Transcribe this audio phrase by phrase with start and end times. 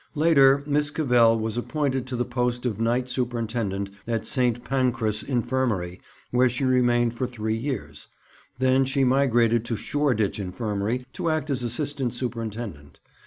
[0.15, 4.63] Later, Miss Cavell was appointed to the post of night superintendent at St.
[4.65, 8.07] Pancras Infirmary, where she remained for three years;
[8.57, 12.99] then she migrated to Shoreditch Infirmary to act as assistant superintendent.